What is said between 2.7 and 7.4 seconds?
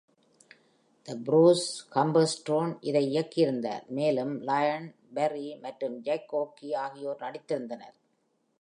இதை இயக்கியிருந்தார் மேலும் Lynn Bari மற்றும் Jack Oakie ஆகியோர்